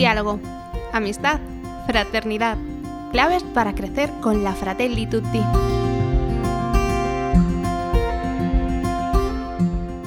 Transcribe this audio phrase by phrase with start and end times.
[0.00, 0.40] Diálogo,
[0.94, 1.40] amistad,
[1.86, 2.56] fraternidad,
[3.12, 5.42] claves para crecer con la Fratelli Tutti.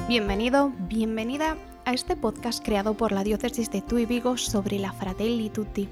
[0.08, 5.48] Bienvenido, bienvenida a este podcast creado por la diócesis de Tui Vigo sobre la Fratelli
[5.48, 5.88] Tutti,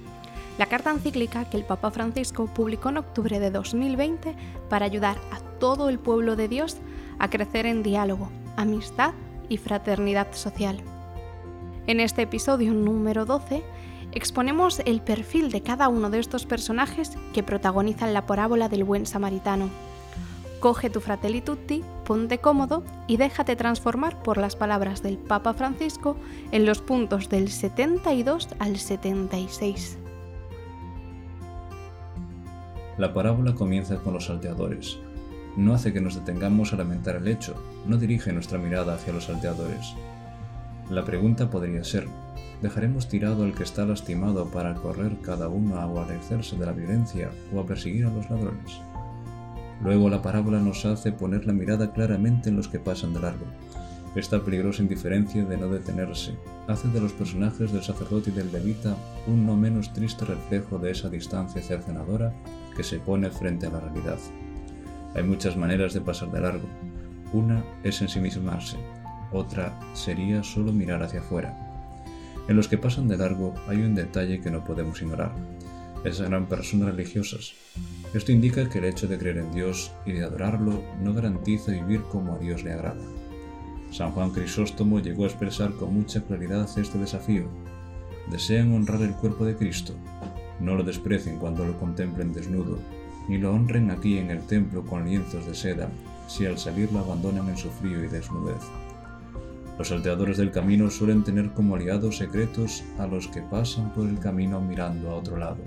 [0.59, 4.35] la carta encíclica que el Papa Francisco publicó en octubre de 2020
[4.69, 6.79] para ayudar a todo el pueblo de Dios
[7.21, 9.15] a crecer en diálogo, amistad
[9.49, 10.83] y fraternidad social.
[11.87, 13.63] En este episodio número 12
[14.13, 19.07] exponemos el perfil de cada uno de estos personajes que protagonizan la parábola del buen
[19.07, 19.69] samaritano.
[20.61, 26.17] Coge tu fratelli tutti, ponte cómodo y déjate transformar por las palabras del Papa Francisco
[26.53, 29.99] en los puntos del 72 al 76.
[32.99, 34.99] La parábola comienza con los salteadores.
[35.57, 37.55] No hace que nos detengamos a lamentar el hecho,
[37.87, 39.95] no dirige nuestra mirada hacia los salteadores.
[40.91, 42.07] La pregunta podría ser,
[42.63, 47.31] ¿dejaremos tirado al que está lastimado para correr cada uno a guarecerse de la violencia
[47.53, 48.81] o a perseguir a los ladrones?
[49.83, 53.47] Luego la parábola nos hace poner la mirada claramente en los que pasan de largo.
[54.15, 56.37] Esta peligrosa indiferencia de no detenerse
[56.69, 58.95] hace de los personajes del sacerdote y del levita
[59.27, 62.33] un no menos triste reflejo de esa distancia cercenadora
[62.77, 64.19] que se pone frente a la realidad.
[65.15, 66.69] Hay muchas maneras de pasar de largo.
[67.33, 68.77] Una es ensimismarse,
[69.33, 71.72] otra sería solo mirar hacia afuera.
[72.49, 75.33] En los que pasan de largo hay un detalle que no podemos ignorar.
[76.05, 77.53] Esas eran personas religiosas.
[78.13, 82.03] Esto indica que el hecho de creer en Dios y de adorarlo no garantiza vivir
[82.11, 83.01] como a Dios le agrada.
[83.93, 87.45] San Juan Crisóstomo llegó a expresar con mucha claridad este desafío.
[88.31, 89.95] Desean honrar el cuerpo de Cristo.
[90.61, 92.79] No lo desprecien cuando lo contemplen desnudo,
[93.29, 95.89] ni lo honren aquí en el templo con lienzos de seda,
[96.27, 98.63] si al salir lo abandonan en su frío y desnudez.
[99.79, 104.19] Los salteadores del camino suelen tener como aliados secretos a los que pasan por el
[104.19, 105.63] camino mirando a otro lado.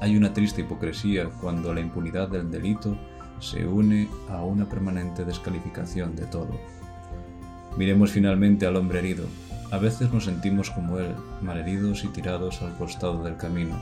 [0.00, 2.96] Hay una triste hipocresía cuando la impunidad del delito
[3.40, 6.58] se une a una permanente descalificación de todo.
[7.76, 9.26] Miremos finalmente al hombre herido.
[9.70, 13.76] A veces nos sentimos como él, malheridos y tirados al costado del camino,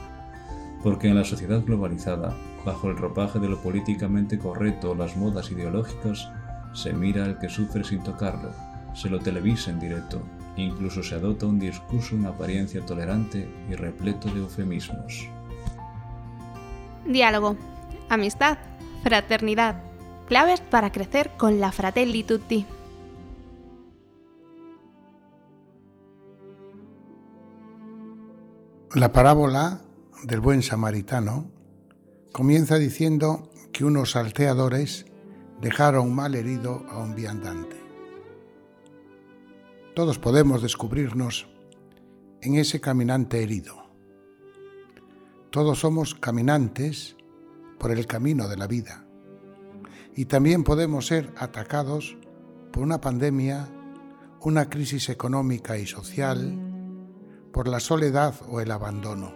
[0.83, 2.35] porque en la sociedad globalizada,
[2.65, 6.29] bajo el ropaje de lo políticamente correcto o las modas ideológicas,
[6.73, 8.51] se mira al que sufre sin tocarlo,
[8.97, 10.23] se lo televisa en directo,
[10.57, 15.29] incluso se adopta un discurso en apariencia tolerante y repleto de eufemismos.
[17.05, 17.57] Diálogo,
[18.09, 18.57] amistad,
[19.03, 19.83] fraternidad,
[20.27, 22.67] claves para crecer con la Fratelli Tutti.
[28.95, 29.83] La parábola
[30.23, 31.51] del buen samaritano
[32.33, 35.05] comienza diciendo que unos salteadores
[35.61, 37.86] dejaron mal herido a un viandante.
[39.97, 41.49] Todos podemos descubrirnos
[42.43, 43.83] en ese caminante herido.
[45.49, 47.17] Todos somos caminantes
[47.79, 49.07] por el camino de la vida.
[50.15, 52.15] Y también podemos ser atacados
[52.73, 53.71] por una pandemia,
[54.43, 56.55] una crisis económica y social,
[57.51, 59.33] por la soledad o el abandono.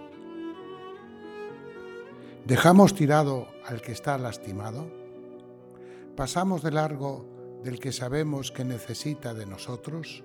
[2.45, 4.91] ¿Dejamos tirado al que está lastimado?
[6.17, 7.25] ¿Pasamos de largo
[7.65, 10.23] del que sabemos que necesita de nosotros?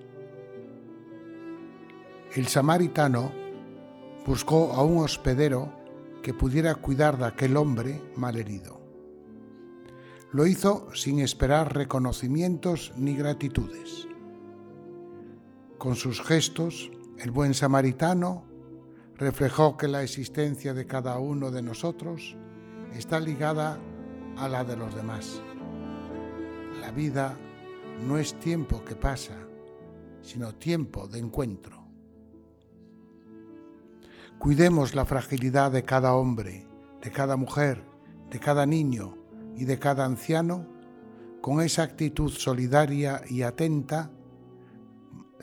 [2.36, 3.32] El samaritano
[4.26, 5.72] buscó a un hospedero
[6.22, 8.78] que pudiera cuidar de aquel hombre malherido.
[10.32, 14.06] Lo hizo sin esperar reconocimientos ni gratitudes.
[15.78, 18.44] Con sus gestos, el buen samaritano
[19.14, 22.36] reflejó que la existencia de cada uno de nosotros
[22.92, 23.78] está ligada
[24.36, 25.40] a la de los demás.
[26.82, 27.34] La vida
[28.06, 29.38] no es tiempo que pasa,
[30.20, 31.85] sino tiempo de encuentro.
[34.38, 36.66] Cuidemos la fragilidad de cada hombre,
[37.02, 37.82] de cada mujer,
[38.30, 39.16] de cada niño
[39.56, 40.66] y de cada anciano
[41.40, 44.10] con esa actitud solidaria y atenta,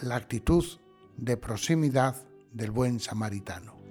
[0.01, 0.65] la actitud
[1.17, 2.15] de proximidad
[2.51, 3.82] del buen samaritano.